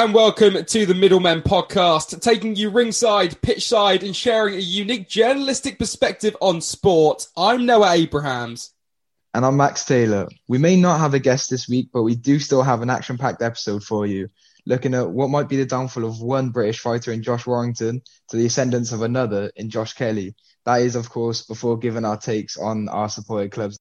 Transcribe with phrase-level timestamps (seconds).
[0.00, 5.78] And welcome to the Middlemen podcast, taking you ringside, pitchside, and sharing a unique journalistic
[5.78, 7.26] perspective on sport.
[7.36, 8.72] I'm Noah Abrahams.
[9.34, 10.26] And I'm Max Taylor.
[10.48, 13.18] We may not have a guest this week, but we do still have an action
[13.18, 14.30] packed episode for you,
[14.64, 18.38] looking at what might be the downfall of one British fighter in Josh Warrington to
[18.38, 20.34] the ascendance of another in Josh Kelly.
[20.64, 23.78] That is, of course, before giving our takes on our supported clubs.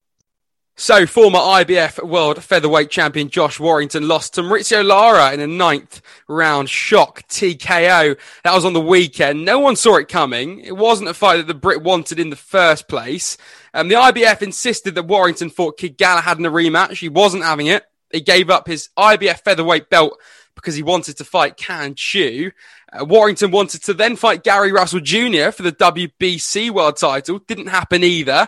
[0.81, 6.01] So, former IBF World Featherweight Champion Josh Warrington lost to Mauricio Lara in a ninth
[6.29, 8.17] round shock TKO.
[8.45, 9.43] That was on the weekend.
[9.43, 10.61] No one saw it coming.
[10.61, 13.37] It wasn't a fight that the Brit wanted in the first place.
[13.73, 16.99] Um, the IBF insisted that Warrington fought Kid Galahad in a rematch.
[16.99, 17.83] He wasn't having it.
[18.09, 20.17] He gave up his IBF featherweight belt
[20.55, 22.53] because he wanted to fight Can Xu.
[22.91, 25.51] Uh, Warrington wanted to then fight Gary Russell Jr.
[25.51, 27.39] for the WBC world title.
[27.39, 28.47] Didn't happen either.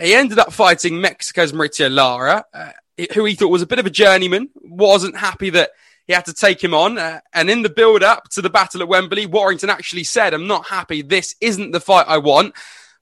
[0.00, 2.72] He ended up fighting Mexico's Mauricio Lara, uh,
[3.14, 5.70] who he thought was a bit of a journeyman, wasn't happy that
[6.06, 6.98] he had to take him on.
[6.98, 10.46] Uh, and in the build up to the battle at Wembley, Warrington actually said, I'm
[10.46, 11.02] not happy.
[11.02, 12.54] This isn't the fight I want.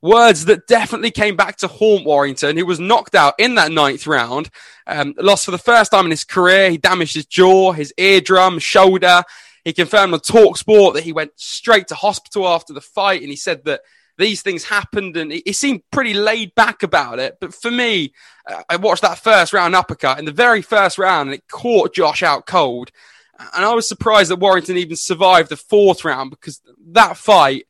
[0.02, 4.06] Words that definitely came back to haunt Warrington, who was knocked out in that ninth
[4.06, 4.50] round.
[4.86, 6.70] Um, lost for the first time in his career.
[6.70, 9.24] He damaged his jaw, his eardrum, shoulder.
[9.64, 13.36] He confirmed on Talksport that he went straight to hospital after the fight, and he
[13.36, 13.80] said that
[14.18, 17.36] these things happened, and he, seemed pretty laid back about it.
[17.40, 18.12] But for me,
[18.50, 21.94] uh, I watched that first round uppercut in the very first round, and it caught
[21.94, 22.90] Josh out cold.
[23.38, 26.60] And I was surprised that Warrington even survived the fourth round because
[26.92, 27.66] that fight,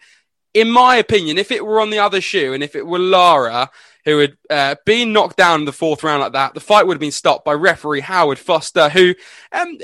[0.54, 3.70] in my opinion, if it were on the other shoe and if it were Lara
[4.04, 6.94] who had uh, been knocked down in the fourth round like that, the fight would
[6.94, 9.16] have been stopped by referee Howard Foster, who
[9.50, 9.78] um,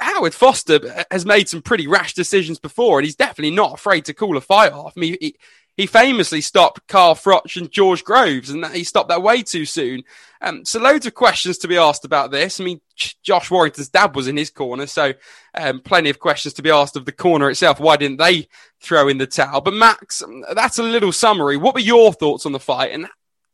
[0.00, 4.14] Howard Foster has made some pretty rash decisions before, and he's definitely not afraid to
[4.14, 4.94] call a fight off.
[4.96, 5.36] I mean, he,
[5.78, 10.02] he famously stopped Carl Froch and George Groves, and he stopped that way too soon.
[10.40, 12.60] Um, so, loads of questions to be asked about this.
[12.60, 12.80] I mean,
[13.22, 15.14] Josh Warrington's dad was in his corner, so
[15.54, 17.78] um, plenty of questions to be asked of the corner itself.
[17.78, 18.48] Why didn't they
[18.80, 19.60] throw in the towel?
[19.60, 21.56] But Max, um, that's a little summary.
[21.56, 23.06] What were your thoughts on the fight, and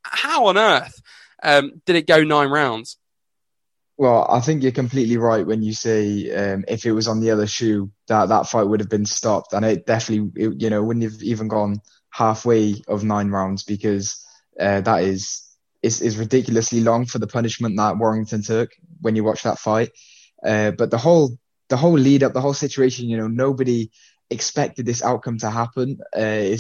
[0.03, 1.03] how on earth
[1.43, 2.97] um, did it go nine rounds?
[3.99, 7.33] Well, I think you're completely right when you say um, if it was on the
[7.33, 10.83] other shoe, that that fight would have been stopped, and it definitely, it, you know,
[10.83, 11.83] wouldn't have even gone
[12.15, 14.25] halfway of nine rounds because
[14.61, 15.43] uh, that is
[15.83, 18.71] is is ridiculously long for the punishment that Warrington took
[19.01, 19.91] when you watch that fight.
[20.47, 21.37] Uh, but the whole
[21.69, 23.91] the whole lead up, the whole situation, you know, nobody
[24.31, 25.99] expected this outcome to happen.
[26.17, 26.57] Uh,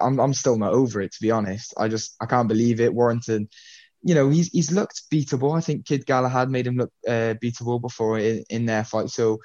[0.00, 1.72] I'm I'm still not over it to be honest.
[1.78, 2.92] I just I can't believe it.
[2.92, 3.48] Warrington
[4.02, 5.56] you know, he's he's looked beatable.
[5.56, 9.10] I think Kid Galahad made him look uh, beatable before in, in their fight.
[9.10, 9.38] So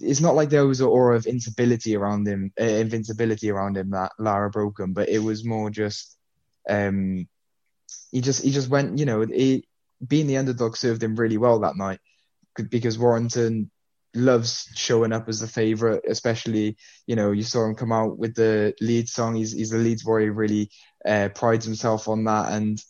[0.00, 3.90] it's not like there was an aura of invincibility around him, uh, invincibility around him
[3.90, 6.16] that Lara broke him, but it was more just,
[6.68, 7.28] um,
[8.10, 9.66] he just he just went, you know, he,
[10.06, 12.00] being the underdog served him really well that night
[12.70, 13.70] because Warrington
[14.14, 18.34] loves showing up as the favorite, especially you know you saw him come out with
[18.34, 19.34] the lead song.
[19.34, 20.70] He's he's the Leeds warrior, really
[21.06, 22.80] uh, prides himself on that, and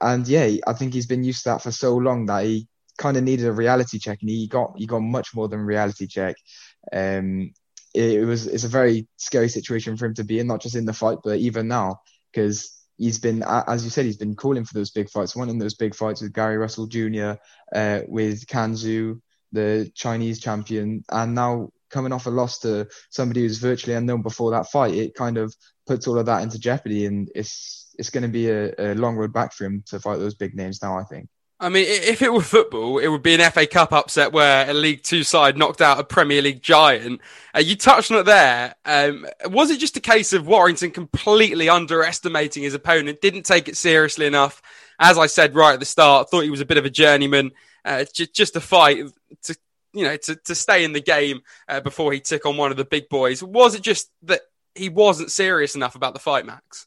[0.00, 2.68] and yeah, I think he's been used to that for so long that he
[3.00, 6.06] kind of needed a reality check, and he got he got much more than reality
[6.06, 6.36] check.
[6.92, 7.52] Um,
[7.94, 10.76] it, it was it's a very scary situation for him to be in, not just
[10.76, 12.00] in the fight, but even now
[12.30, 15.74] because he's been, as you said, he's been calling for those big fights, wanting those
[15.74, 17.32] big fights with Gary Russell Jr.,
[17.74, 19.20] uh, with Can Xu,
[19.52, 24.52] the Chinese champion, and now coming off a loss to somebody who's virtually unknown before
[24.52, 25.52] that fight, it kind of
[25.86, 29.16] puts all of that into jeopardy, and it's it's going to be a, a long
[29.16, 30.96] road back for him to fight those big names now.
[30.96, 31.28] I think.
[31.62, 34.72] I mean, if it were football, it would be an FA Cup upset where a
[34.72, 37.20] League Two side knocked out a Premier League giant.
[37.54, 38.74] Uh, you touched on it there.
[38.86, 43.76] Um, was it just a case of Warrington completely underestimating his opponent, didn't take it
[43.76, 44.62] seriously enough?
[44.98, 47.52] As I said right at the start, thought he was a bit of a journeyman,
[47.84, 49.04] uh, just, just a fight
[49.42, 49.56] to,
[49.92, 52.78] you know, to, to stay in the game uh, before he took on one of
[52.78, 53.42] the big boys.
[53.42, 54.40] Was it just that
[54.74, 56.86] he wasn't serious enough about the fight, Max?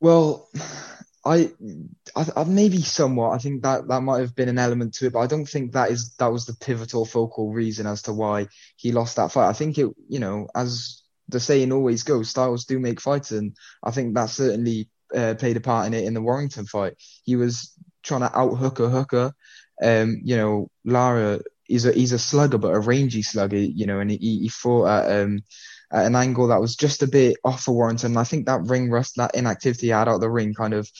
[0.00, 0.48] Well,
[1.26, 1.50] I,
[2.14, 3.30] I, I, maybe somewhat.
[3.32, 5.72] I think that that might have been an element to it, but I don't think
[5.72, 8.46] that is that was the pivotal focal reason as to why
[8.76, 9.48] he lost that fight.
[9.48, 13.56] I think it, you know, as the saying always goes, styles do make fights, and
[13.82, 16.94] I think that certainly uh, played a part in it in the Warrington fight.
[17.24, 17.72] He was
[18.02, 19.34] trying to out hook a hooker.
[19.82, 23.58] Um, you know, Lara is a he's a slugger, but a rangy slugger.
[23.58, 25.40] You know, and he, he fought at um
[25.92, 28.16] at an angle that was just a bit off for Warrington.
[28.16, 30.90] I think that ring rust, that inactivity out of the ring, kind of,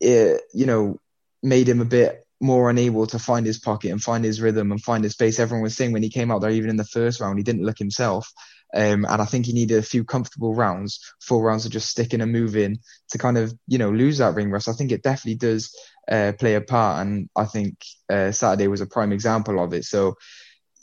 [0.00, 1.00] it, you know,
[1.42, 4.82] made him a bit more unable to find his pocket and find his rhythm and
[4.82, 5.40] find his space.
[5.40, 7.64] Everyone was saying when he came out there, even in the first round, he didn't
[7.64, 8.32] look himself.
[8.74, 12.20] Um, and I think he needed a few comfortable rounds, four rounds of just sticking
[12.20, 12.78] and moving
[13.10, 14.68] to kind of, you know, lose that ring rust.
[14.68, 15.74] I think it definitely does
[16.08, 17.00] uh, play a part.
[17.00, 19.84] And I think uh, Saturday was a prime example of it.
[19.84, 20.16] So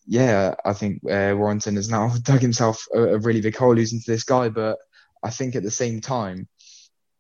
[0.06, 4.00] yeah, I think uh, Warrington has now dug himself a, a really big hole losing
[4.00, 4.50] to this guy.
[4.50, 4.78] But
[5.24, 6.48] I think at the same time,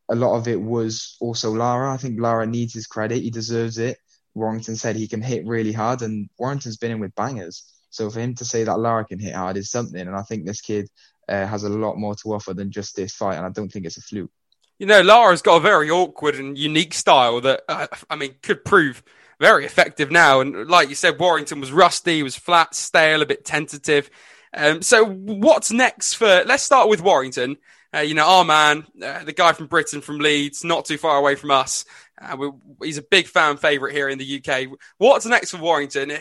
[0.09, 1.93] a lot of it was also Lara.
[1.93, 3.23] I think Lara needs his credit.
[3.23, 3.97] He deserves it.
[4.35, 7.63] Warrington said he can hit really hard, and Warrington's been in with bangers.
[7.89, 10.01] So for him to say that Lara can hit hard is something.
[10.01, 10.89] And I think this kid
[11.29, 13.37] uh, has a lot more to offer than just this fight.
[13.37, 14.31] And I don't think it's a fluke.
[14.77, 18.65] You know, Lara's got a very awkward and unique style that, uh, I mean, could
[18.65, 19.01] prove
[19.39, 20.41] very effective now.
[20.41, 24.09] And like you said, Warrington was rusty, was flat, stale, a bit tentative.
[24.53, 26.43] Um, so what's next for?
[26.45, 27.57] Let's start with Warrington.
[27.93, 31.17] Uh, you know, our man, uh, the guy from Britain, from Leeds, not too far
[31.17, 31.85] away from us.
[32.21, 32.51] Uh,
[32.81, 34.67] he's a big fan favourite here in the UK.
[34.97, 36.11] What's next for Warrington?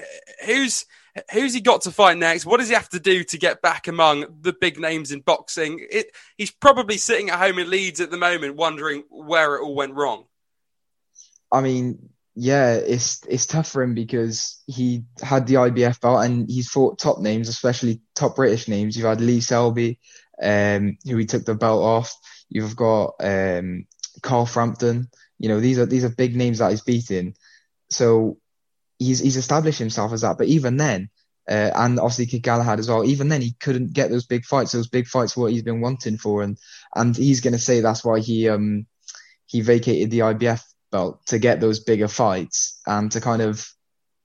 [0.44, 0.84] Who's
[1.32, 2.44] who's he got to fight next?
[2.44, 5.84] What does he have to do to get back among the big names in boxing?
[5.90, 6.06] It,
[6.37, 9.94] he's probably sitting at home in Leeds at the moment, wondering where it all went
[9.94, 10.25] wrong.
[11.52, 16.50] I mean, yeah, it's it's tough for him because he had the IBF belt and
[16.50, 18.96] he's fought top names, especially top British names.
[18.96, 20.00] You've had Lee Selby,
[20.42, 22.14] um, who he took the belt off.
[22.48, 23.86] You've got um,
[24.22, 25.08] Carl Frampton.
[25.38, 27.34] You know, these are these are big names that he's beaten.
[27.90, 28.38] So
[28.98, 30.36] he's he's established himself as that.
[30.36, 31.10] But even then,
[31.48, 33.04] uh, and obviously Kid Galahad as well.
[33.04, 34.72] Even then, he couldn't get those big fights.
[34.72, 36.58] Those big fights, were what he's been wanting for, and
[36.96, 38.86] and he's going to say that's why he um
[39.46, 40.62] he vacated the IBF
[40.94, 43.69] belt to get those bigger fights and to kind of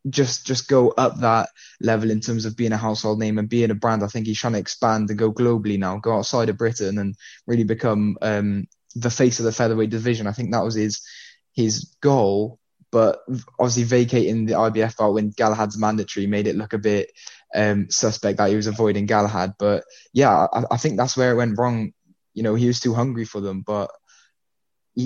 [0.08, 1.50] just just go up that
[1.82, 4.04] level in terms of being a household name and being a brand.
[4.04, 7.16] I think he's trying to expand and go globally now, go outside of Britain and
[7.48, 10.28] really become um, the face of the featherweight division.
[10.28, 11.02] I think that was his
[11.54, 12.60] his goal
[12.92, 13.20] but
[13.60, 17.12] obviously vacating the IBF belt when Galahad's mandatory made it look a bit
[17.56, 19.54] um, suspect that he was avoiding Galahad.
[19.60, 19.84] But
[20.14, 21.94] yeah, I, I, think that's where it went wrong.
[22.34, 23.92] You know, he was too hungry for them, but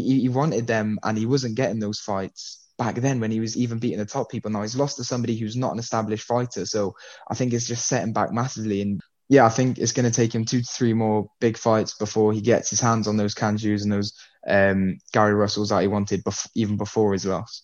[0.01, 3.55] he, he wanted them and he wasn't getting those fights back then when he was
[3.55, 4.51] even beating the top people.
[4.51, 6.65] Now he's lost to somebody who's not an established fighter.
[6.65, 6.95] So
[7.29, 8.81] I think it's just setting back massively.
[8.81, 11.95] And yeah, I think it's going to take him two to three more big fights
[11.95, 14.13] before he gets his hands on those Can Xus and those
[14.47, 17.63] um, Gary Russells that he wanted bef- even before his loss.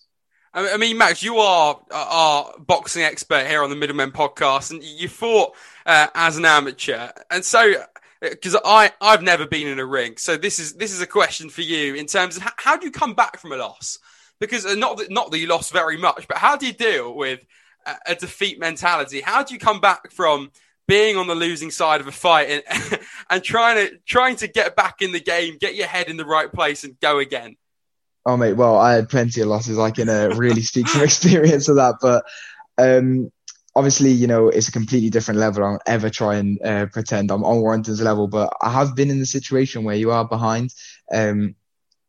[0.52, 5.08] I mean, Max, you are our boxing expert here on the Middlemen podcast, and you
[5.08, 5.54] fought
[5.86, 7.84] uh, as an amateur, and so
[8.20, 11.48] because I I've never been in a ring, so this is this is a question
[11.48, 13.98] for you in terms of how, how do you come back from a loss?
[14.38, 17.14] Because uh, not that not that you lost very much, but how do you deal
[17.14, 17.40] with
[17.86, 19.20] a, a defeat mentality?
[19.20, 20.50] How do you come back from
[20.86, 23.00] being on the losing side of a fight and,
[23.30, 26.26] and trying to trying to get back in the game, get your head in the
[26.26, 27.56] right place, and go again?
[28.26, 29.78] Oh mate, well I had plenty of losses.
[29.78, 32.24] I can uh, really speak from experience of that, but
[32.76, 33.30] um,
[33.80, 35.64] obviously you know it's a completely different level.
[35.64, 39.10] I don't ever try and uh, pretend I'm on Warrington's level, but I have been
[39.10, 40.74] in the situation where you are behind,
[41.10, 41.54] um,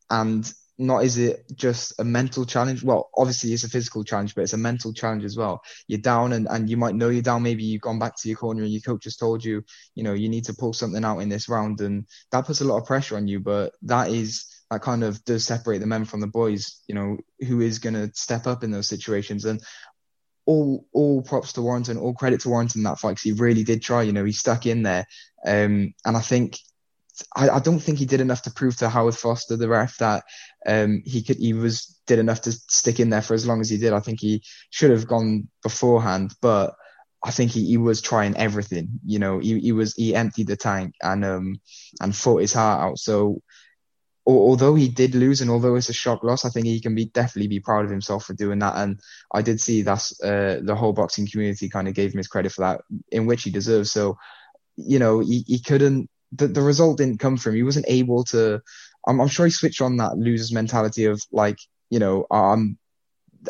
[0.10, 2.84] and not is it just a mental challenge?
[2.84, 5.62] Well, obviously it's a physical challenge, but it's a mental challenge as well.
[5.88, 7.44] You're down and, and you might know you're down.
[7.44, 9.64] Maybe you've gone back to your corner and your coach has told you,
[9.96, 11.80] you know, you need to pull something out in this round.
[11.80, 15.24] And that puts a lot of pressure on you, but that is that kind of
[15.24, 16.82] does separate the men from the boys.
[16.88, 17.18] You know,
[17.48, 19.62] who is going to step up in those situations and.
[20.52, 23.64] All, all props to Warrington, all credit to Warrington in that fight because he really
[23.64, 24.02] did try.
[24.04, 25.06] You know, he stuck in there,
[25.46, 26.58] um, and I think
[27.36, 30.24] I, I, don't think he did enough to prove to Howard Foster, the ref, that
[30.66, 33.70] um, he could he was did enough to stick in there for as long as
[33.70, 33.94] he did.
[33.94, 36.74] I think he should have gone beforehand, but
[37.24, 39.00] I think he, he was trying everything.
[39.06, 41.62] You know, he, he was he emptied the tank and um
[42.02, 43.00] and fought his heart out.
[43.00, 43.42] So
[44.26, 47.06] although he did lose and although it's a shock loss, I think he can be
[47.06, 48.76] definitely be proud of himself for doing that.
[48.76, 49.00] And
[49.34, 52.52] I did see that's uh, the whole boxing community kind of gave him his credit
[52.52, 53.92] for that, in which he deserves.
[53.92, 54.18] So,
[54.76, 56.10] you know, he, he couldn't.
[56.34, 57.56] The, the result didn't come from.
[57.56, 58.62] He wasn't able to.
[59.08, 61.58] I'm, I'm sure he switched on that loser's mentality of like,
[61.90, 62.78] you know, I'm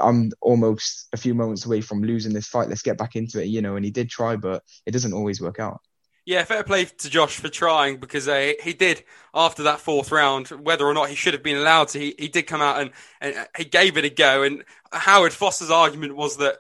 [0.01, 2.69] I'm almost a few moments away from losing this fight.
[2.69, 3.75] Let's get back into it, you know.
[3.75, 5.81] And he did try, but it doesn't always work out.
[6.23, 10.49] Yeah, fair play to Josh for trying because uh, he did after that fourth round.
[10.49, 12.91] Whether or not he should have been allowed to, he, he did come out and,
[13.19, 14.43] and he gave it a go.
[14.43, 14.63] And
[14.93, 16.57] Howard Foster's argument was that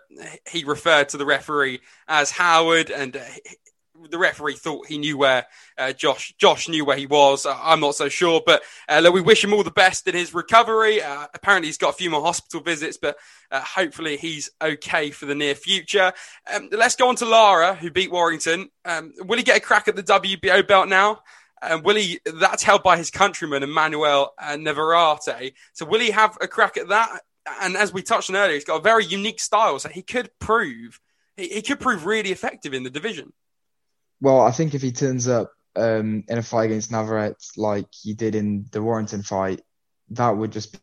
[0.49, 3.21] he referred to the referee as Howard, and uh,
[4.09, 5.45] the referee thought he knew where
[5.77, 7.45] uh, Josh Josh knew where he was.
[7.45, 11.01] I'm not so sure, but uh, we wish him all the best in his recovery.
[11.01, 13.17] Uh, apparently, he's got a few more hospital visits, but
[13.51, 16.13] uh, hopefully, he's okay for the near future.
[16.53, 18.69] Um, let's go on to Lara, who beat Warrington.
[18.85, 21.21] Um, will he get a crack at the WBO belt now?
[21.61, 22.19] And will he?
[22.25, 25.53] That's held by his countryman Emmanuel uh, Navarrete.
[25.73, 27.21] So will he have a crack at that?
[27.61, 30.29] And as we touched on earlier, he's got a very unique style, so he could
[30.39, 30.99] prove
[31.37, 33.33] he, he could prove really effective in the division.
[34.21, 38.13] Well, I think if he turns up um, in a fight against Navarrete like he
[38.13, 39.61] did in the Warrington fight,
[40.11, 40.77] that would just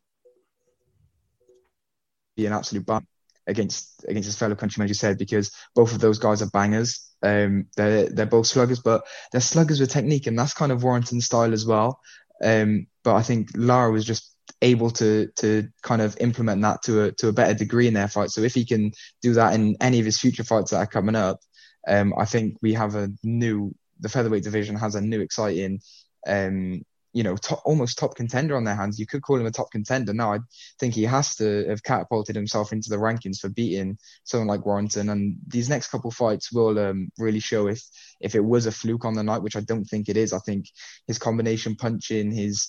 [2.37, 3.07] be an absolute bump.
[3.47, 7.07] against against his fellow countrymen, as you said, because both of those guys are bangers.
[7.23, 11.27] Um, they're they're both sluggers, but they're sluggers with technique, and that's kind of Warrington's
[11.27, 12.01] style as well.
[12.43, 17.05] Um, but I think Lara was just able to to kind of implement that to
[17.05, 18.31] a to a better degree in their fight.
[18.31, 18.93] So if he can
[19.23, 21.41] do that in any of his future fights that are coming up,
[21.89, 25.81] um, I think we have a new the featherweight division has a new exciting
[26.27, 28.99] um, you know, almost top contender on their hands.
[28.99, 30.13] You could call him a top contender.
[30.13, 30.39] Now, I
[30.79, 35.09] think he has to have catapulted himself into the rankings for beating someone like Warrington.
[35.09, 37.83] And these next couple fights will um, really show if
[38.21, 40.33] if it was a fluke on the night, which I don't think it is.
[40.33, 40.67] I think
[41.07, 42.69] his combination punching, his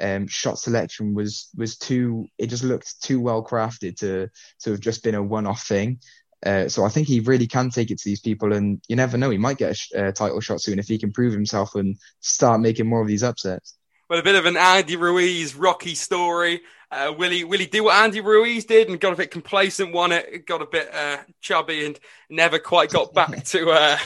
[0.00, 2.26] um, shot selection was was too.
[2.38, 4.28] It just looked too well crafted to
[4.60, 6.00] to have just been a one off thing.
[6.44, 9.18] Uh, so I think he really can take it to these people, and you never
[9.18, 11.74] know, he might get a, sh- a title shot soon if he can prove himself
[11.74, 13.76] and start making more of these upsets.
[14.08, 16.62] Well, a bit of an Andy Ruiz Rocky story.
[16.90, 19.92] Uh, will he will he do what Andy Ruiz did and got a bit complacent,
[19.92, 23.98] won it, got a bit uh, chubby, and never quite got back to uh,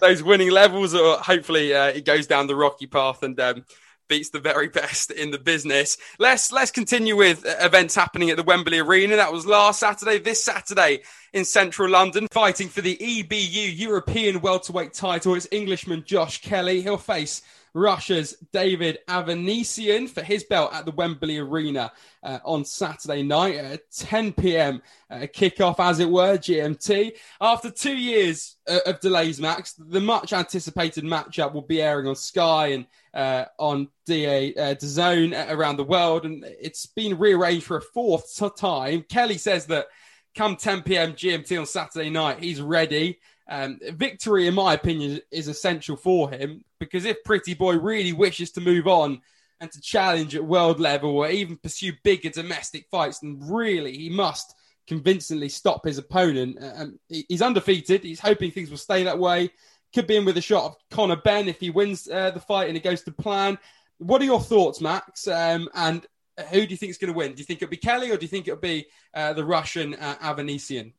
[0.00, 0.94] those winning levels?
[0.94, 3.66] Or hopefully uh, he goes down the Rocky path and um,
[4.08, 5.96] beats the very best in the business.
[6.18, 9.16] Let's let's continue with events happening at the Wembley Arena.
[9.16, 10.18] That was last Saturday.
[10.18, 15.34] This Saturday in central London, fighting for the EBU European welterweight title.
[15.34, 16.82] It's Englishman Josh Kelly.
[16.82, 17.42] He'll face
[17.74, 23.90] Russia's David Avanesyan for his belt at the Wembley Arena uh, on Saturday night at
[23.90, 24.82] 10 p.m.
[25.10, 27.12] Uh, kickoff, as it were, GMT.
[27.40, 32.16] After two years uh, of delays, Max, the much anticipated matchup will be airing on
[32.16, 37.78] Sky and uh, on DA uh, Zone around the world, and it's been rearranged for
[37.78, 39.04] a fourth time.
[39.08, 39.86] Kelly says that
[40.34, 41.12] come 10 p.m.
[41.12, 43.18] GMT on Saturday night, he's ready.
[43.48, 48.52] Um, victory, in my opinion, is essential for him because if Pretty Boy really wishes
[48.52, 49.20] to move on
[49.60, 54.10] and to challenge at world level or even pursue bigger domestic fights, then really he
[54.10, 54.54] must
[54.86, 56.58] convincingly stop his opponent.
[56.60, 58.02] Um, he's undefeated.
[58.02, 59.50] He's hoping things will stay that way.
[59.94, 62.68] Could be in with a shot of Conor Benn if he wins uh, the fight
[62.68, 63.58] and it goes to plan.
[63.98, 65.28] What are your thoughts, Max?
[65.28, 66.04] Um, and
[66.50, 67.34] who do you think is going to win?
[67.34, 69.94] Do you think it'll be Kelly or do you think it'll be uh, the Russian
[69.94, 70.92] uh, Avanesyan?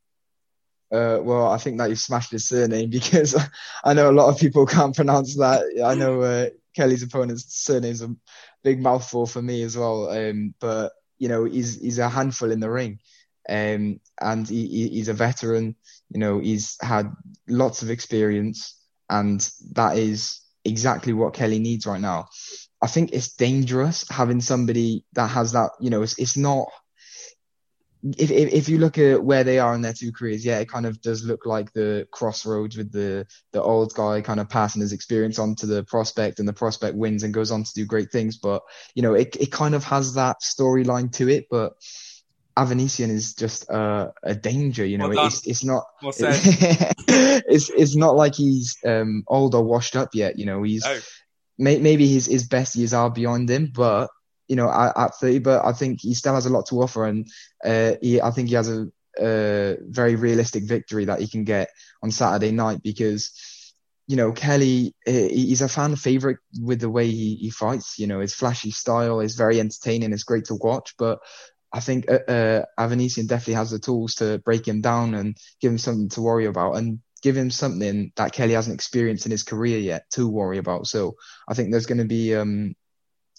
[0.92, 3.36] Uh, well, I think that you've smashed his surname because
[3.84, 5.64] I know a lot of people can't pronounce that.
[5.84, 8.16] I know uh, Kelly's opponent's surname is a
[8.64, 10.10] big mouthful for me as well.
[10.10, 13.00] Um, but you know, he's he's a handful in the ring,
[13.50, 15.76] um, and he, he's a veteran.
[16.10, 17.12] You know, he's had
[17.48, 22.28] lots of experience, and that is exactly what Kelly needs right now.
[22.82, 25.72] I think it's dangerous having somebody that has that.
[25.80, 26.68] You know, it's it's not
[28.18, 30.70] if, if, if you look at where they are in their two careers, yeah, it
[30.70, 34.82] kind of does look like the crossroads with the the old guy kind of passing
[34.82, 37.86] his experience on to the prospect, and the prospect wins and goes on to do
[37.86, 38.38] great things.
[38.38, 38.62] But
[38.94, 41.74] you know, it it kind of has that storyline to it, but.
[42.56, 45.10] Avanesyan is just uh, a danger, you know.
[45.10, 50.38] Well it's it's not it's it's not like he's um, old or washed up yet,
[50.38, 50.62] you know.
[50.62, 51.00] He's oh.
[51.58, 54.12] may, maybe his his best years are beyond him, but
[54.48, 57.06] you know, at, at 30, but I think he still has a lot to offer,
[57.06, 57.28] and
[57.64, 58.88] uh, he, I think he has a,
[59.20, 61.70] a, very realistic victory that he can get
[62.02, 63.32] on Saturday night because,
[64.08, 67.98] you know, Kelly, he's a fan favorite with the way he, he fights.
[67.98, 70.14] You know, his flashy style is very entertaining.
[70.14, 71.20] It's great to watch, but
[71.72, 75.72] I think uh, uh, Avanesyan definitely has the tools to break him down and give
[75.72, 76.76] him something to worry about.
[76.76, 80.88] And give him something that Kelly hasn't experienced in his career yet to worry about.
[80.88, 81.16] So
[81.48, 82.76] I think there's going to be um,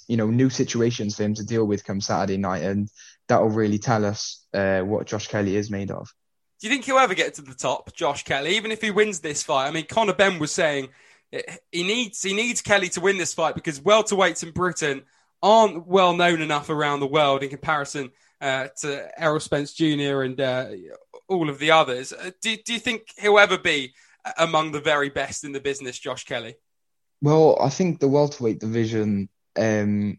[0.08, 2.88] you know, new situations for him to deal with come Saturday night, and
[3.28, 6.12] that'll really tell us uh, what Josh Kelly is made of.
[6.60, 8.56] Do you think he'll ever get to the top, Josh Kelly?
[8.56, 10.88] Even if he wins this fight, I mean, Conor Benn was saying
[11.72, 15.02] he needs he needs Kelly to win this fight because welterweights in Britain
[15.42, 20.22] aren't well known enough around the world in comparison uh, to Errol Spence Jr.
[20.22, 20.68] and uh,
[21.28, 22.12] all of the others.
[22.12, 23.94] Uh, do, do you think he'll ever be
[24.38, 26.56] among the very best in the business, Josh Kelly?
[27.20, 30.18] Well, I think the welterweight division um,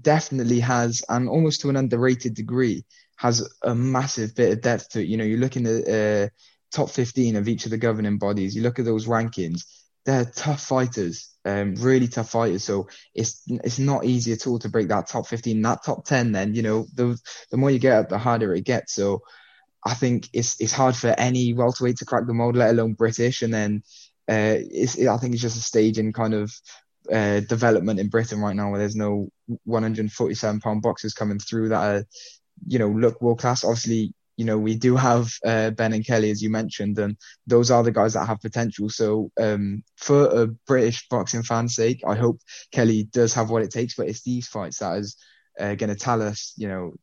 [0.00, 2.84] definitely has, and almost to an underrated degree,
[3.16, 5.08] has a massive bit of depth to it.
[5.08, 8.56] You know, you look in the uh, top 15 of each of the governing bodies,
[8.56, 9.62] you look at those rankings,
[10.04, 12.64] they're tough fighters, um, really tough fighters.
[12.64, 16.32] So it's it's not easy at all to break that top 15, that top 10.
[16.32, 17.18] Then you know, the
[17.50, 18.94] the more you get up, the harder it gets.
[18.94, 19.22] So
[19.84, 23.42] I think it's it's hard for any welterweight to crack the mold, let alone British.
[23.42, 23.82] And then
[24.28, 26.52] uh, it's, I think it's just a stage in kind of
[27.10, 29.28] uh, development in Britain right now, where there's no
[29.64, 32.04] 147 pound boxers coming through that are,
[32.66, 33.64] you know, look world class.
[33.64, 37.16] Obviously, you know, we do have uh, Benn and Kelly, as you mentioned, and
[37.46, 38.88] those are the guys that have potential.
[38.88, 42.40] So, um, for a British boxing fan's sake, I hope
[42.72, 43.94] Kelly does have what it takes.
[43.94, 45.16] But it's these fights that is
[45.60, 46.94] uh, going to tell us, you know,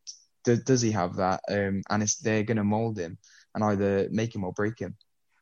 [0.44, 1.42] d- does he have that?
[1.50, 3.18] Um, and it's they're going to mold him.
[3.56, 4.96] and either make him or break him.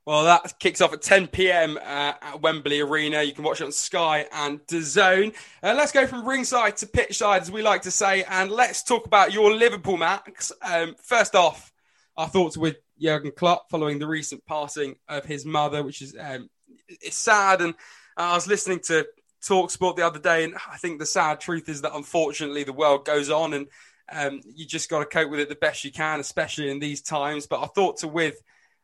[0.08, 1.76] Well, that kicks off at 10 p.m.
[1.76, 3.24] Uh, at Wembley Arena.
[3.24, 5.36] You can watch it on Sky and DAZN.
[5.62, 8.84] Uh, let's go from ringside to pitch side, as we like to say, and let's
[8.84, 10.54] talk about your Liverpool, Max.
[10.62, 11.74] Um, first off,
[12.16, 16.50] our thoughts with Jurgen Klopp following the recent passing of his mother, which is um,
[16.88, 17.60] it's sad.
[17.60, 17.74] And
[18.16, 19.06] I was listening to
[19.44, 23.04] Talksport the other day, and I think the sad truth is that unfortunately the world
[23.04, 23.68] goes on, and
[24.10, 27.02] um, you just got to cope with it the best you can, especially in these
[27.02, 27.46] times.
[27.46, 28.42] But our thoughts are with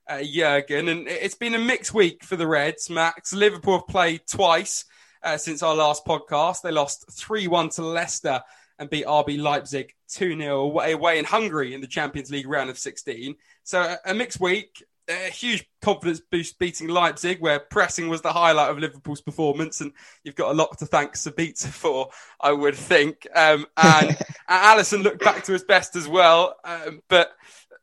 [0.08, 0.90] uh, Jurgen.
[0.90, 3.34] And it's been a mixed week for the Reds, Max.
[3.34, 4.86] Liverpool have played twice
[5.24, 6.62] uh, since our last podcast.
[6.62, 8.42] They lost 3 1 to Leicester
[8.80, 12.78] and beat RB Leipzig 2 0 away in Hungary in the Champions League round of
[12.78, 13.36] 16.
[13.64, 14.84] So a, mixed week.
[15.10, 19.92] A huge confidence boost beating Leipzig, where pressing was the highlight of Liverpool's performance, and
[20.24, 22.08] you've got a lot to thank Sabitzer for,
[22.40, 23.28] I would think.
[23.36, 24.18] Um, and
[24.50, 27.34] Alisson looked back to his best as well, um, but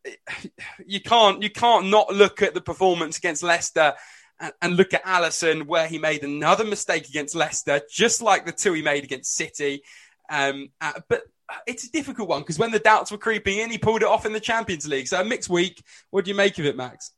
[0.86, 3.94] you can't you can't not look at the performance against Leicester
[4.38, 8.52] and, and, look at Alisson where he made another mistake against Leicester, just like the
[8.52, 9.82] two he made against City.
[10.30, 11.22] Um, uh, but
[11.66, 14.26] it's a difficult one because when the doubts were creeping in, he pulled it off
[14.26, 15.08] in the Champions League.
[15.08, 15.82] So a mixed week.
[16.10, 17.12] What do you make of it, Max?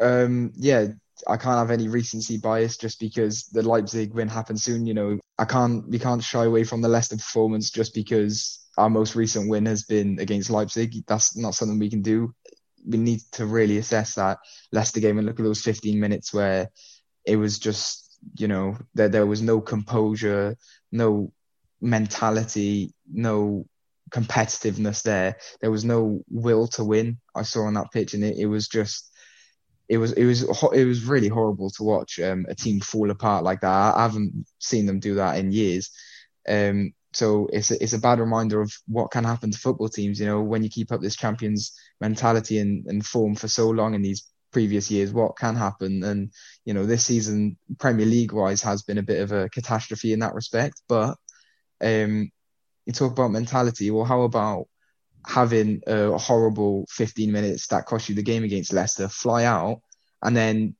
[0.00, 0.88] Um, yeah,
[1.26, 4.86] I can't have any recency bias just because the Leipzig win happened soon.
[4.86, 8.90] You know, I can't we can't shy away from the Leicester performance just because our
[8.90, 11.06] most recent win has been against Leipzig.
[11.06, 12.34] That's not something we can do.
[12.86, 14.38] We need to really assess that
[14.72, 16.68] Leicester game and look at those 15 minutes where
[17.24, 20.56] it was just, you know, there there was no composure,
[20.92, 21.32] no
[21.80, 23.66] mentality, no
[24.10, 25.36] competitiveness there.
[25.60, 27.18] There was no will to win.
[27.34, 29.10] I saw on that pitch, and it, it was just
[29.88, 30.42] it was it was
[30.72, 33.94] it was really horrible to watch um, a team fall apart like that.
[33.94, 35.90] I haven't seen them do that in years.
[36.48, 40.18] Um, so it's a, it's a bad reminder of what can happen to football teams.
[40.18, 43.94] You know, when you keep up this champions mentality and, and form for so long
[43.94, 46.02] in these previous years, what can happen?
[46.02, 46.32] And
[46.64, 50.20] you know, this season Premier League wise has been a bit of a catastrophe in
[50.20, 50.80] that respect.
[50.88, 51.16] But
[51.82, 52.30] um,
[52.86, 53.90] you talk about mentality.
[53.90, 54.66] Well, how about
[55.26, 59.80] having a horrible 15 minutes that cost you the game against Leicester, fly out,
[60.22, 60.74] and then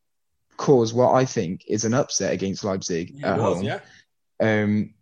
[0.57, 3.65] cause what I think is an upset against Leipzig at was, home.
[3.65, 3.81] Yeah.
[4.41, 4.95] Um,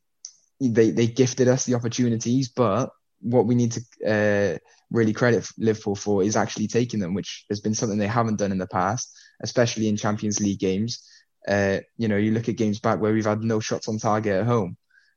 [0.61, 4.59] they they gifted us the opportunities, but what we need to uh,
[4.91, 8.53] really credit Liverpool for is actually taking them, which has been something they haven't done
[8.53, 11.09] in the past, especially in Champions League games.
[11.49, 14.41] Uh, you know, you look at games back where we've had no shots on target
[14.41, 14.77] at home.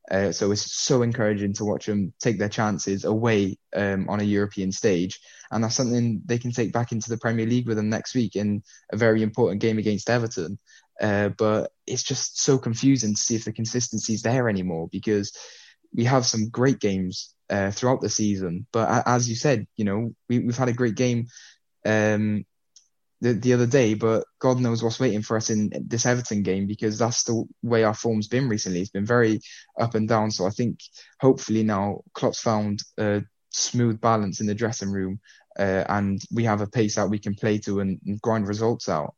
[0.09, 4.23] Uh, so it's so encouraging to watch them take their chances away um, on a
[4.23, 5.19] European stage,
[5.51, 8.35] and that's something they can take back into the Premier League with them next week
[8.35, 8.61] in
[8.93, 10.59] a very important game against Everton.
[11.01, 15.33] Uh, but it's just so confusing to see if the consistency is there anymore because
[15.93, 18.65] we have some great games uh, throughout the season.
[18.71, 21.27] But as you said, you know, we, have had a great game
[21.85, 22.45] um,
[23.25, 26.67] the, the other day, but God knows what's waiting for us in this Everton game
[26.67, 28.81] because that's the way our form's been recently.
[28.81, 29.41] It's been very
[29.79, 30.29] up and down.
[30.29, 30.79] So I think
[31.19, 35.19] hopefully now Klopp's found a smooth balance in the dressing room
[35.57, 38.89] uh, and we have a pace that we can play to and, and grind results
[38.89, 39.15] out.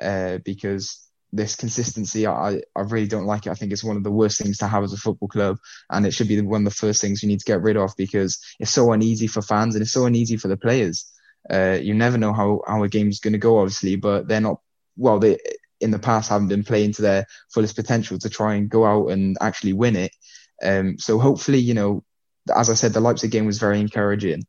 [0.00, 3.50] Uh, because this consistency, I, I really don't like it.
[3.50, 5.58] I think it's one of the worst things to have as a football club,
[5.90, 7.92] and it should be one of the first things you need to get rid of
[7.96, 11.04] because it's so uneasy for fans and it's so uneasy for the players.
[11.48, 14.60] Uh, you never know how, how a game's going to go, obviously, but they're not,
[14.96, 15.38] well, they,
[15.80, 19.08] in the past haven't been playing to their fullest potential to try and go out
[19.08, 20.12] and actually win it.
[20.62, 22.04] Um, so hopefully, you know,
[22.54, 24.44] as I said, the Leipzig game was very encouraging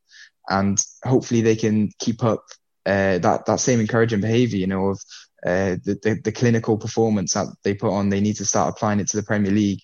[0.49, 2.43] and hopefully they can keep up
[2.85, 4.99] uh, that, that same encouraging behavior, you know, of
[5.45, 8.99] uh, the, the, the clinical performance that they put on, they need to start applying
[8.99, 9.81] it to the Premier League.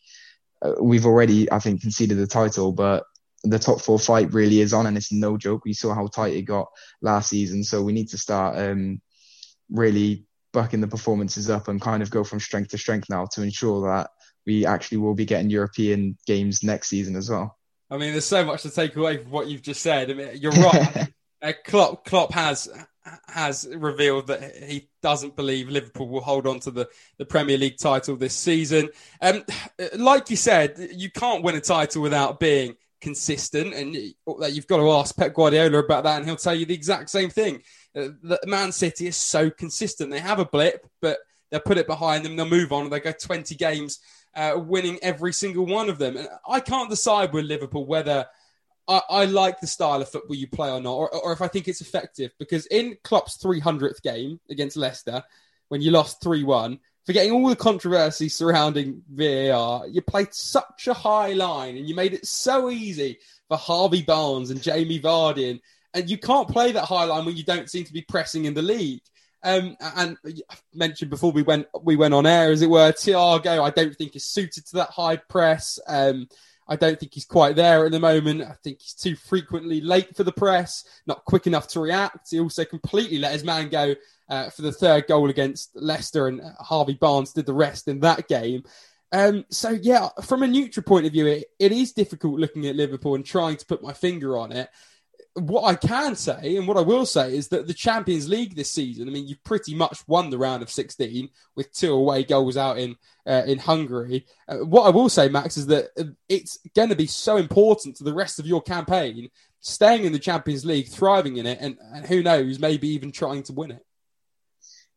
[0.62, 3.06] Uh, we've already, I think, conceded the title, but
[3.50, 5.66] the top four fight really is on, and it's no joke.
[5.66, 6.68] We saw how tight it got
[7.02, 9.02] last season, so we need to start um,
[9.70, 13.44] really bucking the performances up and kind of go from strength to strength now to
[13.44, 14.10] ensure that
[14.46, 17.58] we actually will be getting European games next season as well.
[17.90, 20.10] I mean, there's so much to take away from what you've just said.
[20.10, 21.10] I mean, you're right.
[21.42, 22.70] uh, Klopp, Klopp has
[23.28, 27.78] has revealed that he doesn't believe Liverpool will hold on to the, the Premier League
[27.78, 28.90] title this season.
[29.22, 29.44] Um,
[29.96, 34.92] like you said, you can't win a title without being consistent, and you've got to
[34.92, 37.62] ask Pep Guardiola about that, and he'll tell you the exact same thing.
[37.96, 41.18] Uh, that Man City is so consistent; they have a blip, but
[41.50, 44.00] they'll put it behind them, they'll move on, and they go 20 games,
[44.36, 46.18] uh, winning every single one of them.
[46.18, 48.26] And I can't decide with Liverpool whether
[48.88, 51.48] I, I, like the style of football you play or not, or, or if I
[51.48, 52.32] think it's effective.
[52.40, 55.24] Because in Klopp's 300th game against Leicester,
[55.70, 60.94] when you lost 3 1, forgetting all the controversy surrounding VAR, you played such a
[60.94, 63.18] high line and you made it so easy
[63.48, 65.62] for Harvey Barnes and Jamie Vardy and,
[65.94, 68.54] and you can't play that high line when you don't seem to be pressing in
[68.54, 69.02] the league.
[69.42, 73.64] Um, and I mentioned before we went we went on air, as it were, Thiago,
[73.64, 75.80] I don't think is suited to that high press.
[75.88, 76.28] Um,
[76.68, 78.42] I don't think he's quite there at the moment.
[78.42, 82.32] I think he's too frequently late for the press, not quick enough to react.
[82.32, 83.96] He also completely let his man go
[84.30, 88.28] uh, for the third goal against Leicester, and Harvey Barnes did the rest in that
[88.28, 88.64] game.
[89.12, 92.76] Um, so yeah, from a neutral point of view, it, it is difficult looking at
[92.76, 94.70] Liverpool and trying to put my finger on it
[95.40, 98.72] what I can say and what I will say is that the Champions League this
[98.72, 102.58] season, I mean, you've pretty much won the round of 16 with two away goals
[102.58, 102.96] out in
[103.28, 104.26] uh, in Hungary.
[104.48, 105.90] Uh, what I will say, Max, is that
[106.28, 110.20] it's going to be so important to the rest of your campaign, staying in the
[110.20, 113.86] Champions League, thriving in it, and, and who knows, maybe even trying to win it.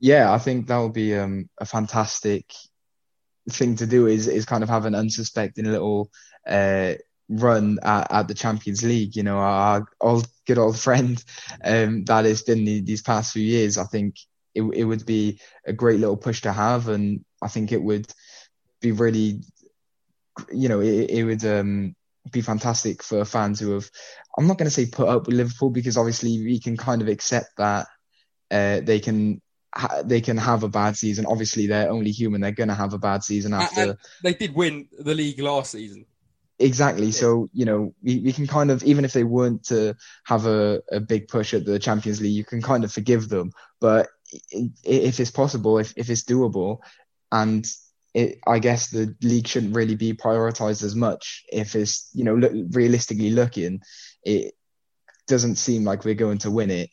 [0.01, 2.47] Yeah, I think that would be um, a fantastic
[3.51, 4.07] thing to do.
[4.07, 6.11] Is is kind of have an unsuspecting little.
[6.47, 6.95] Uh,
[7.33, 9.15] run at, at, the Champions League.
[9.15, 11.23] You know, our old good old friend
[11.65, 13.79] um, that has been the, these past few years.
[13.79, 14.17] I think
[14.55, 18.13] it, it would be a great little push to have, and I think it would
[18.81, 19.43] be really,
[20.53, 21.95] you know, it, it would um,
[22.33, 23.89] be fantastic for fans who have.
[24.37, 27.09] I'm not going to say put up with Liverpool because obviously we can kind of
[27.09, 27.87] accept that
[28.51, 29.41] uh, they can
[30.05, 31.27] they can have a bad season.
[31.27, 32.41] Obviously, they're only human.
[32.41, 33.81] They're going to have a bad season after.
[33.81, 36.07] And they did win the league last season.
[36.59, 37.11] Exactly.
[37.13, 40.83] So, you know, we, we can kind of, even if they weren't to have a,
[40.93, 43.53] a big push at the Champions League, you can kind of forgive them.
[43.81, 44.09] But
[44.85, 46.81] if it's possible, if, if it's doable,
[47.33, 47.67] and
[48.13, 52.35] it, I guess the league shouldn't really be prioritized as much if it's, you know,
[52.35, 53.81] look, realistically looking,
[54.23, 54.55] it
[55.29, 56.91] doesn't seem like we're going to win it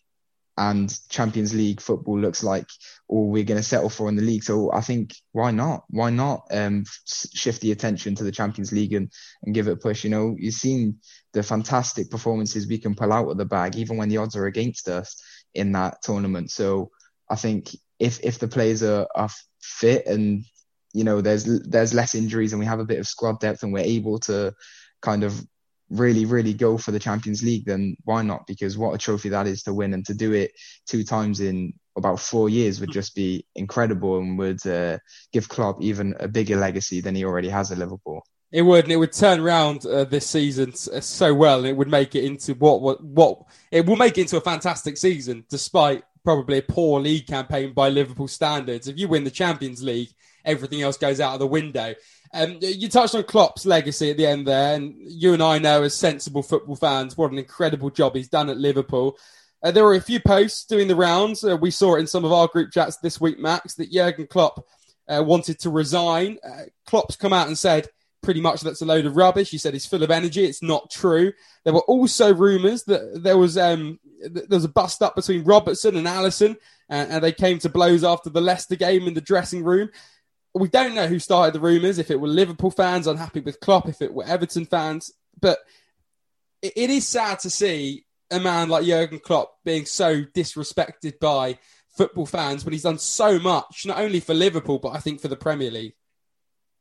[0.57, 2.67] and Champions League football looks like
[3.07, 4.43] all we're going to settle for in the league.
[4.43, 5.83] So I think why not?
[5.89, 9.11] Why not um, shift the attention to the Champions League and,
[9.43, 10.03] and give it a push?
[10.03, 10.97] You know, you've seen
[11.33, 14.47] the fantastic performances we can pull out of the bag, even when the odds are
[14.47, 15.21] against us
[15.53, 16.49] in that tournament.
[16.49, 16.89] So
[17.29, 19.29] I think if if the players are, are
[19.61, 20.43] fit and
[20.93, 23.73] you know there's there's less injuries and we have a bit of squad depth and
[23.73, 24.53] we're able to
[25.01, 25.39] kind of
[25.89, 28.47] really, really go for the Champions League, then why not?
[28.47, 30.51] Because what a trophy that is to win and to do it
[30.85, 34.97] two times in about four years would just be incredible and would uh,
[35.33, 38.23] give Klopp even a bigger legacy than he already has at Liverpool.
[38.51, 41.89] It would, and it would turn around uh, this season uh, so well, it would
[41.89, 43.39] make it into what, what what
[43.71, 47.89] it will make it into a fantastic season, despite probably a poor league campaign by
[47.89, 48.87] Liverpool standards.
[48.87, 50.09] If you win the Champions League,
[50.45, 51.93] everything else goes out of the window.
[52.37, 55.81] Um, you touched on Klopp's legacy at the end there, and you and I know
[55.81, 59.17] as sensible football fans what an incredible job he's done at Liverpool.
[59.63, 61.43] Uh, there were a few posts doing the rounds.
[61.43, 64.27] Uh, we saw it in some of our group chats this week, Max, that Jurgen
[64.27, 64.63] Klopp
[65.07, 66.37] uh, wanted to resign.
[66.47, 67.89] Uh, Klopp's come out and said
[68.21, 69.49] pretty much that's a load of rubbish.
[69.49, 70.45] He said he's full of energy.
[70.45, 71.33] It's not true.
[71.63, 75.95] There were also rumours that there was um, there was a bust up between Robertson
[75.95, 76.51] and Alisson,
[76.89, 79.89] uh, and they came to blows after the Leicester game in the dressing room
[80.53, 83.87] we don't know who started the rumours, if it were Liverpool fans unhappy with Klopp,
[83.87, 85.11] if it were Everton fans.
[85.39, 85.59] But
[86.61, 91.59] it, it is sad to see a man like Jurgen Klopp being so disrespected by
[91.97, 95.27] football fans when he's done so much, not only for Liverpool, but I think for
[95.27, 95.93] the Premier League.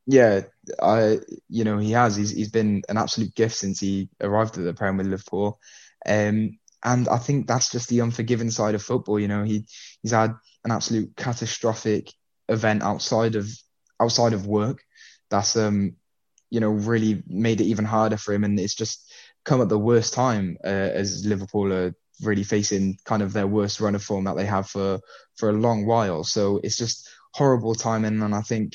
[0.07, 0.43] Yeah,
[0.81, 2.15] I you know he has.
[2.15, 5.59] He's he's been an absolute gift since he arrived at the Premier with Liverpool,
[6.07, 9.19] um, and I think that's just the unforgiving side of football.
[9.19, 9.67] You know, he
[10.03, 12.13] he's had an absolute catastrophic
[12.49, 13.49] event outside of
[14.01, 14.83] outside of work
[15.31, 15.97] that's um
[16.51, 18.45] you know really made it even harder for him.
[18.45, 19.13] And it's just
[19.45, 23.81] come at the worst time uh, as Liverpool are really facing kind of their worst
[23.81, 25.01] run of form that they have for
[25.37, 26.25] for a long while.
[26.25, 28.23] So it's just horrible timing.
[28.23, 28.75] And I think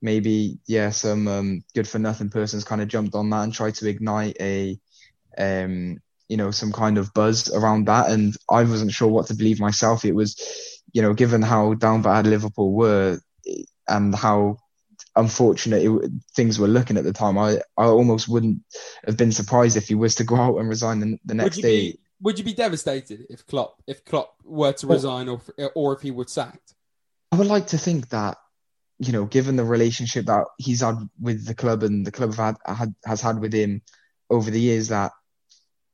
[0.00, 3.76] maybe yeah some um, good for nothing persons kind of jumped on that and tried
[3.76, 4.78] to ignite a
[5.38, 8.10] um you know some kind of buzz around that.
[8.10, 10.04] And I wasn't sure what to believe myself.
[10.04, 10.36] It was
[10.92, 13.18] you know given how down bad Liverpool were
[13.88, 14.58] and how
[15.16, 18.62] unfortunate it, things were looking at the time, I, I almost wouldn't
[19.04, 21.62] have been surprised if he was to go out and resign the, the next would
[21.62, 21.92] day.
[21.92, 25.40] Be, would you be devastated if Klopp if Klopp were to resign or
[25.74, 26.74] or if he would sacked?
[27.30, 28.38] I would like to think that
[28.98, 32.56] you know, given the relationship that he's had with the club and the club have
[32.64, 33.82] had, had has had with him
[34.30, 35.10] over the years, that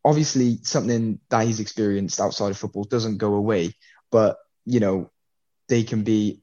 [0.04, 3.74] obviously something that he's experienced outside of football doesn't go away,
[4.10, 4.36] but
[4.68, 5.10] you know,
[5.68, 6.40] they can be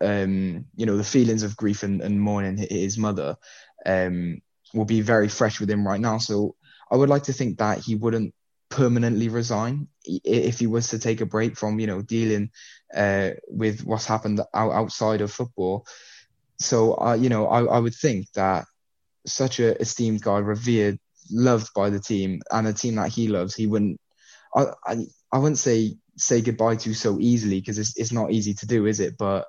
[0.00, 3.36] um, you know, the feelings of grief and, and mourning his mother
[3.84, 4.40] um,
[4.74, 6.18] will be very fresh with him right now.
[6.18, 6.54] So
[6.90, 8.34] I would like to think that he wouldn't
[8.68, 12.50] permanently resign if he was to take a break from, you know, dealing
[12.94, 15.86] uh, with what's happened out, outside of football.
[16.58, 18.66] So, uh, you know, I, I would think that
[19.26, 20.98] such a esteemed guy, revered,
[21.30, 24.00] loved by the team, and a team that he loves, he wouldn't
[24.54, 28.54] I, I, I wouldn't say say goodbye to so easily because it's it's not easy
[28.54, 29.16] to do, is it?
[29.18, 29.46] But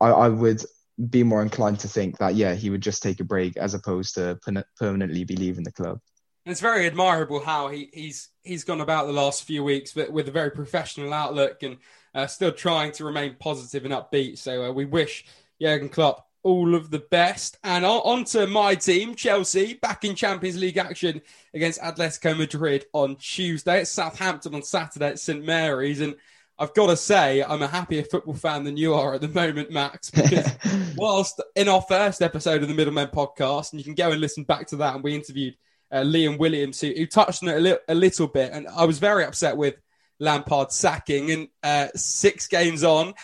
[0.00, 0.62] I, I would
[1.10, 4.14] be more inclined to think that yeah, he would just take a break as opposed
[4.14, 4.38] to
[4.78, 6.00] permanently be leaving the club.
[6.46, 10.28] it's very admirable how he, he's he's gone about the last few weeks, but with
[10.28, 11.78] a very professional outlook and
[12.14, 14.38] uh, still trying to remain positive and upbeat.
[14.38, 15.26] So uh, we wish
[15.60, 17.58] Jurgen Klopp all of the best.
[17.64, 21.20] And on to my team, Chelsea, back in Champions League action
[21.52, 23.80] against Atletico Madrid on Tuesday.
[23.80, 26.00] At Southampton on Saturday at St Mary's.
[26.00, 26.14] And
[26.56, 29.72] I've got to say, I'm a happier football fan than you are at the moment,
[29.72, 30.48] Max, because
[30.96, 34.44] whilst in our first episode of the Middlemen podcast, and you can go and listen
[34.44, 35.56] back to that, and we interviewed
[35.90, 38.84] uh, Liam Williams, who, who, touched on it a, li- a, little bit, and I
[38.84, 39.74] was very upset with
[40.20, 41.32] Lampard sacking.
[41.32, 43.14] And uh, six games on,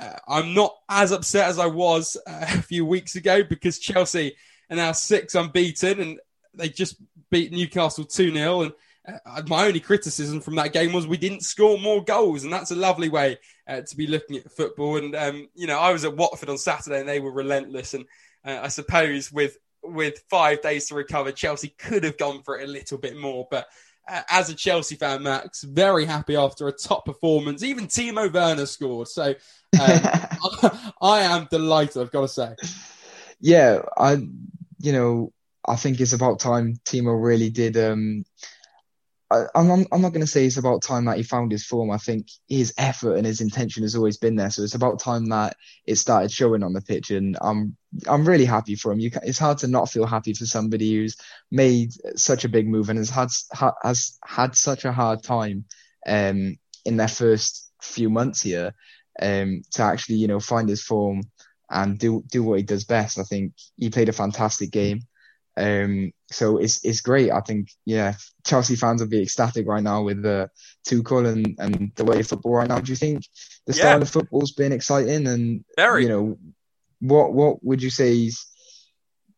[0.00, 4.34] uh, I'm not as upset as I was uh, a few weeks ago because Chelsea
[4.70, 6.20] are now six unbeaten and
[6.54, 6.96] they just
[7.30, 8.62] beat Newcastle 2 0.
[8.62, 8.72] And
[9.06, 12.44] uh, my only criticism from that game was we didn't score more goals.
[12.44, 14.96] And that's a lovely way uh, to be looking at football.
[14.96, 17.94] And, um, you know, I was at Watford on Saturday and they were relentless.
[17.94, 18.06] And
[18.44, 22.68] uh, I suppose with with five days to recover, Chelsea could have gone for it
[22.68, 23.48] a little bit more.
[23.50, 23.66] But
[24.08, 27.62] uh, as a Chelsea fan, Max, very happy after a top performance.
[27.62, 29.08] Even Timo Werner scored.
[29.08, 29.34] So
[29.78, 30.00] um,
[31.02, 32.54] I am delighted, I've got to say.
[33.40, 34.14] Yeah, I,
[34.78, 35.32] you know,
[35.66, 38.24] I think it's about time Timo really did um,
[39.30, 41.64] I, am I'm, I'm not going to say it's about time that he found his
[41.64, 41.90] form.
[41.90, 44.50] I think his effort and his intention has always been there.
[44.50, 45.56] So it's about time that
[45.86, 47.10] it started showing on the pitch.
[47.10, 47.76] And I'm
[48.08, 48.98] I'm really happy for him.
[48.98, 51.16] You can, it's hard to not feel happy for somebody who's
[51.50, 55.64] made such a big move and has had ha, has had such a hard time
[56.06, 58.74] um, in their first few months here
[59.20, 61.22] um, to actually you know find his form
[61.70, 63.18] and do do what he does best.
[63.18, 65.02] I think he played a fantastic game.
[65.56, 67.30] Um, so it's it's great.
[67.30, 70.46] I think yeah, Chelsea fans will be ecstatic right now with the uh,
[70.86, 72.80] Tuchel and, and the way of football right now.
[72.80, 73.24] Do you think
[73.66, 73.80] the yeah.
[73.80, 76.04] style of football's been exciting and Very.
[76.04, 76.38] you know
[77.00, 78.46] what what would you say is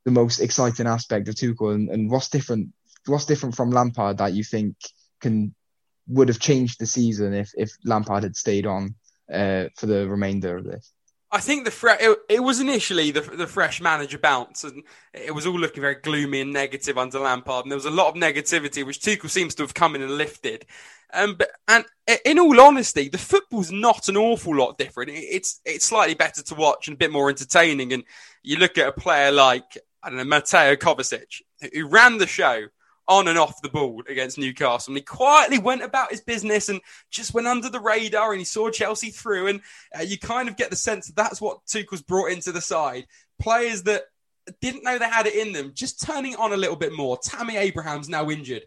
[0.05, 2.69] the most exciting aspect of Tuchel and, and what's different
[3.07, 4.77] what's different from Lampard that you think
[5.21, 5.55] can
[6.09, 8.95] would have changed the season if if Lampard had stayed on
[9.33, 10.93] uh, for the remainder of this?
[11.35, 14.83] I think the fre- it, it, was initially the, the fresh manager bounce, and
[15.15, 18.09] it was all looking very gloomy and negative under Lampard, and there was a lot
[18.09, 20.67] of negativity, which Tuchel seems to have come in and lifted.
[21.15, 21.87] Um, but, and
[22.27, 25.11] in all honesty, the football's not an awful lot different.
[25.13, 27.95] It's it's slightly better to watch and a bit more entertaining.
[27.95, 28.05] And
[28.43, 31.41] you look at a player like I don't know Mateo Kovacic,
[31.73, 32.67] who ran the show
[33.09, 34.93] on and off the ball against Newcastle.
[34.93, 38.45] And he quietly went about his business and just went under the radar and he
[38.45, 39.49] saw Chelsea through.
[39.49, 39.61] And
[39.99, 43.07] uh, you kind of get the sense that that's what Tuchel's brought into the side.
[43.41, 44.05] Players that
[44.61, 47.19] didn't know they had it in them, just turning on a little bit more.
[47.23, 48.63] Tammy Abraham's now injured.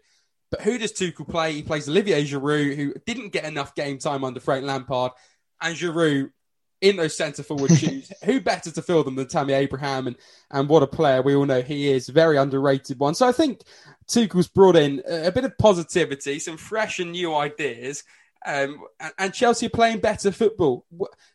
[0.50, 1.52] But who does Tuchel play?
[1.52, 5.12] He plays Olivier Giroud, who didn't get enough game time under Frank Lampard.
[5.60, 6.30] And Giroud
[6.80, 8.12] in those centre forward shoes.
[8.24, 10.06] Who better to fill them than Tammy Abraham?
[10.06, 10.16] And
[10.50, 13.14] and what a player we all know he is, very underrated one.
[13.14, 13.62] So I think
[14.06, 18.04] Tuchel's brought in a, bit of positivity, some fresh and new ideas.
[18.44, 20.86] Um, and, and, Chelsea are playing better football.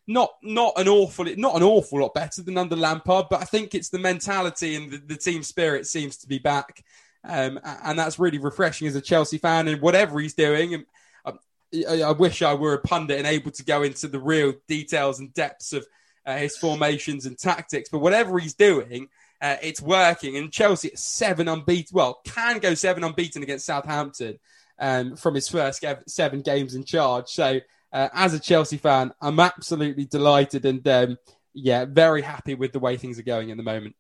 [0.08, 3.76] Not not an awful not an awful lot better than under Lampard, but I think
[3.76, 6.86] it's the mentality and the, the team spirit seems to be back,
[7.26, 9.68] um, and that's really refreshing as a Chelsea fan.
[9.68, 10.86] And whatever he's doing,
[11.74, 15.34] I wish I were a pundit and able to go into the real details and
[15.34, 15.86] depths of
[16.26, 17.90] uh, his formations and tactics.
[17.90, 19.08] But whatever he's doing,
[19.42, 20.38] uh, it's working.
[20.38, 21.96] And Chelsea seven unbeaten.
[21.96, 24.40] Well, can go seven unbeaten against Southampton
[24.80, 27.30] um, from his first seven games in charge.
[27.30, 27.60] So,
[27.94, 31.18] uh, as a Chelsea fan, I'm absolutely delighted and um,
[31.54, 33.96] yeah, very happy with the way things are going at the moment.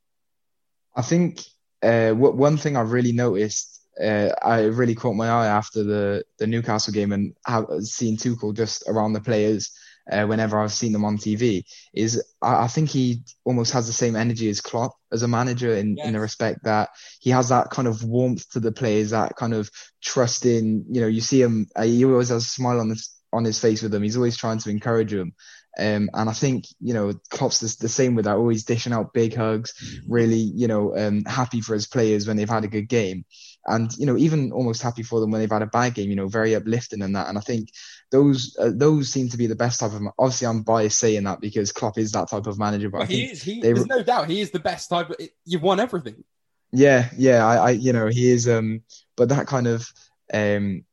[0.95, 1.41] I think
[1.81, 6.47] uh, one thing I've really noticed uh, I really caught my eye after the, the
[6.47, 9.71] Newcastle game and have seen Tuchel just around the players
[10.09, 13.93] uh, whenever I've seen them on TV is I, I, think he almost has the
[13.93, 16.07] same energy as Klopp as a manager in, yes.
[16.07, 19.53] in the respect that he has that kind of warmth to the players, that kind
[19.53, 19.69] of
[20.01, 23.15] trust in, you know, you see him, uh, he always has a smile on his,
[23.33, 24.03] on his face with them.
[24.03, 25.33] He's always trying to encourage them.
[25.77, 29.13] Um, and I think, you know, Klopp's the, the, same with that, always dishing out
[29.13, 32.89] big hugs, really, you know, um, happy for his players when they've had a good
[32.89, 33.25] game.
[33.65, 36.15] And you know even almost happy for them when they've had a bad game you
[36.15, 37.27] know very uplifting and that.
[37.27, 37.69] And i think
[38.09, 41.41] those uh, those seem to be the best type of obviously i'm biased saying that
[41.41, 44.01] because Klopp is that type of manager but well, he is he, they, there's no
[44.01, 46.23] doubt he is the best type of, you've won everything.
[46.71, 48.81] Yeah yeah I, I you know he is um
[49.15, 49.87] but that kind of
[50.33, 50.83] um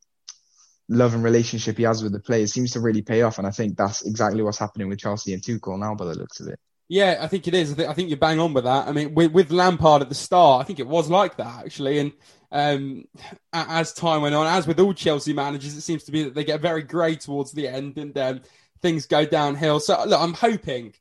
[0.89, 3.51] love and relationship he has with the players seems to really pay off and i
[3.51, 6.59] think that's exactly what's happening with chelsea and tuchel now by the looks of it
[6.91, 7.71] yeah, I think it is.
[7.71, 8.89] I think, I think you're bang on with that.
[8.89, 11.99] I mean, with, with Lampard at the start, I think it was like that actually,
[11.99, 12.13] and
[12.51, 13.05] um,
[13.53, 16.45] as time went on, as with all Chelsea managers, it seems to be that they
[16.45, 18.41] get very grey towards the end and um,
[18.81, 19.81] things go downhill.
[19.81, 20.95] So look, I'm hoping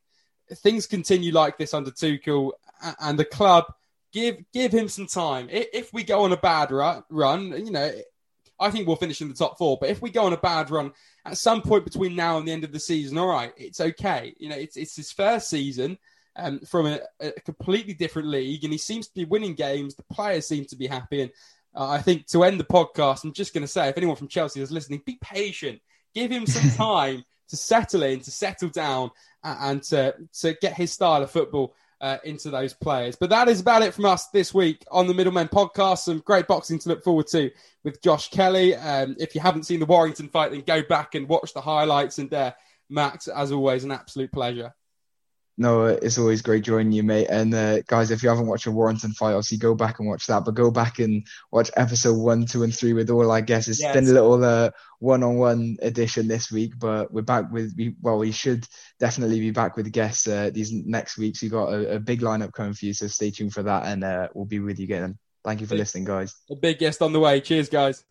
[0.56, 2.52] things continue like this under Tuchel
[3.00, 3.66] and the club
[4.12, 5.48] give give him some time.
[5.50, 7.92] If we go on a bad run, run, you know,
[8.60, 9.78] I think we'll finish in the top four.
[9.80, 10.92] But if we go on a bad run
[11.26, 14.36] at some point between now and the end of the season, all right, it's okay.
[14.38, 15.98] You know, it's it's his first season
[16.36, 19.96] um, from a, a, completely different league, and he seems to be winning games.
[19.96, 21.32] The players seem to be happy, and
[21.76, 24.28] uh, I think to end the podcast, I'm just going to say, if anyone from
[24.28, 25.80] Chelsea is listening, be patient,
[26.14, 29.12] give him some time to settle in, to settle down,
[29.44, 33.16] and to to get his style of football uh, into those players.
[33.16, 36.00] But that is about it from us this week on the Middlemen podcast.
[36.00, 37.52] Some great boxing to look forward to
[37.84, 38.76] with Josh Kelly.
[38.76, 42.20] Um, if you haven't seen the Warrington fight, then go back and watch the highlights.
[42.20, 42.54] And uh,
[42.90, 44.74] Max, as always, an absolute pleasure.
[45.60, 47.28] No, it's always great joining you, mate.
[47.32, 50.28] And uh, guys, if you haven't watched a Warrington fight, obviously go back and watch
[50.28, 50.46] that.
[50.46, 53.68] But go back and watch episode one, two, and three with all our guests.
[53.68, 53.96] It's yes.
[53.96, 57.76] been a little uh, one-on-one edition this week, but we're back with.
[58.02, 58.68] Well, we should
[59.00, 61.42] definitely be back with guests uh, these next weeks.
[61.42, 64.04] We've got a, a, big lineup coming for you, so stay tuned for that, and
[64.04, 65.18] uh, we'll be with you again.
[65.44, 66.36] Thank you for listening, guys.
[66.52, 67.42] A big guest on the way.
[67.42, 68.04] Cheers, guys.